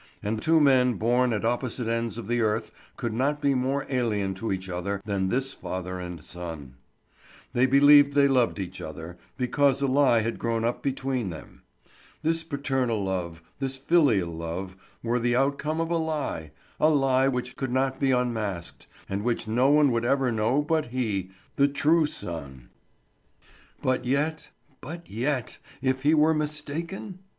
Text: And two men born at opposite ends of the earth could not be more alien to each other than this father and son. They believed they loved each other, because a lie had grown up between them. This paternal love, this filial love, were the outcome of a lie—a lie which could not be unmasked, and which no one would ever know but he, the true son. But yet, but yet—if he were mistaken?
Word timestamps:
And 0.23 0.41
two 0.41 0.59
men 0.59 0.95
born 0.95 1.31
at 1.31 1.45
opposite 1.45 1.87
ends 1.87 2.17
of 2.17 2.27
the 2.27 2.41
earth 2.41 2.71
could 2.97 3.13
not 3.13 3.39
be 3.39 3.53
more 3.53 3.85
alien 3.87 4.33
to 4.33 4.51
each 4.51 4.67
other 4.67 4.99
than 5.05 5.29
this 5.29 5.53
father 5.53 5.99
and 5.99 6.25
son. 6.25 6.73
They 7.53 7.67
believed 7.67 8.13
they 8.13 8.27
loved 8.27 8.57
each 8.57 8.81
other, 8.81 9.19
because 9.37 9.79
a 9.79 9.85
lie 9.85 10.21
had 10.21 10.39
grown 10.39 10.65
up 10.65 10.81
between 10.81 11.29
them. 11.29 11.61
This 12.23 12.41
paternal 12.43 13.03
love, 13.03 13.43
this 13.59 13.75
filial 13.77 14.33
love, 14.33 14.75
were 15.03 15.19
the 15.19 15.35
outcome 15.35 15.79
of 15.79 15.91
a 15.91 15.97
lie—a 15.97 16.89
lie 16.89 17.27
which 17.27 17.55
could 17.55 17.71
not 17.71 17.99
be 17.99 18.09
unmasked, 18.09 18.87
and 19.07 19.23
which 19.23 19.47
no 19.47 19.69
one 19.69 19.91
would 19.91 20.03
ever 20.03 20.31
know 20.31 20.63
but 20.63 20.87
he, 20.87 21.29
the 21.57 21.67
true 21.67 22.07
son. 22.07 22.69
But 23.83 24.03
yet, 24.05 24.49
but 24.81 25.07
yet—if 25.07 26.01
he 26.01 26.15
were 26.15 26.33
mistaken? 26.33 27.19